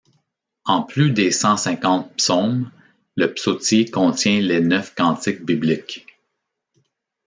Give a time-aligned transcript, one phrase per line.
[0.65, 2.71] En plus des cent-cinquante psaumes,
[3.15, 6.07] le psautier contient les neuf cantiques bibliques.